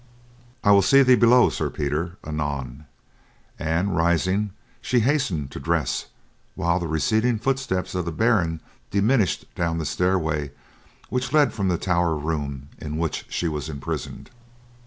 [0.63, 2.87] "I will see thee below, Sir Peter, anon,"
[3.59, 4.49] and rising,
[4.81, 6.07] she hastened to dress,
[6.55, 10.53] while the receding footsteps of the Baron diminished down the stairway
[11.09, 14.31] which led from the tower room in which she was imprisoned.